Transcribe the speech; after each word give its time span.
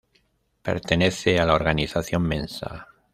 Pertenece 0.63 1.39
a 1.39 1.45
la 1.45 1.53
organización 1.53 2.23
Mensa. 2.23 2.87